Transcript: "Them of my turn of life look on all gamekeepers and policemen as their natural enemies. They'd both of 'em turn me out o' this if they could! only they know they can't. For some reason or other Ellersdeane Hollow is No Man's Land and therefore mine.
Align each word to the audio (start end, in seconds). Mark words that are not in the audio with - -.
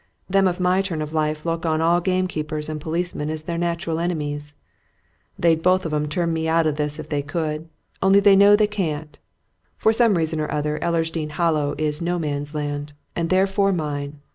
"Them 0.27 0.47
of 0.47 0.59
my 0.59 0.81
turn 0.81 0.99
of 1.03 1.13
life 1.13 1.45
look 1.45 1.63
on 1.63 1.79
all 1.79 2.01
gamekeepers 2.01 2.69
and 2.69 2.81
policemen 2.81 3.29
as 3.29 3.43
their 3.43 3.59
natural 3.59 3.99
enemies. 3.99 4.55
They'd 5.37 5.61
both 5.61 5.85
of 5.85 5.93
'em 5.93 6.07
turn 6.09 6.33
me 6.33 6.47
out 6.47 6.65
o' 6.65 6.71
this 6.71 6.97
if 6.97 7.07
they 7.09 7.21
could! 7.21 7.69
only 8.01 8.19
they 8.19 8.35
know 8.35 8.55
they 8.55 8.65
can't. 8.65 9.19
For 9.77 9.93
some 9.93 10.15
reason 10.15 10.39
or 10.41 10.49
other 10.51 10.79
Ellersdeane 10.79 11.29
Hollow 11.33 11.75
is 11.77 12.01
No 12.01 12.17
Man's 12.17 12.55
Land 12.55 12.93
and 13.15 13.29
therefore 13.29 13.71
mine. 13.71 14.21